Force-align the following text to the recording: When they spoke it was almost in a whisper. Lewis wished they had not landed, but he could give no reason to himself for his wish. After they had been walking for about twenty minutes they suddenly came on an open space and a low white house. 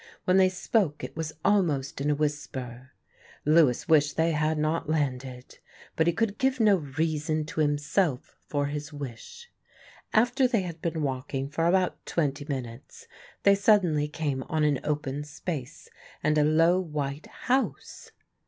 When 0.25 0.37
they 0.37 0.49
spoke 0.49 1.03
it 1.03 1.15
was 1.15 1.33
almost 1.45 2.01
in 2.01 2.09
a 2.09 2.15
whisper. 2.15 2.89
Lewis 3.45 3.87
wished 3.87 4.17
they 4.17 4.31
had 4.31 4.57
not 4.57 4.89
landed, 4.89 5.59
but 5.95 6.07
he 6.07 6.13
could 6.13 6.39
give 6.39 6.59
no 6.59 6.77
reason 6.77 7.45
to 7.45 7.59
himself 7.59 8.35
for 8.47 8.65
his 8.65 8.91
wish. 8.91 9.51
After 10.11 10.47
they 10.47 10.63
had 10.63 10.81
been 10.81 11.03
walking 11.03 11.49
for 11.51 11.67
about 11.67 12.03
twenty 12.07 12.45
minutes 12.45 13.05
they 13.43 13.53
suddenly 13.53 14.07
came 14.07 14.41
on 14.49 14.63
an 14.63 14.79
open 14.83 15.23
space 15.23 15.87
and 16.23 16.35
a 16.39 16.43
low 16.43 16.79
white 16.79 17.27
house. 17.45 18.09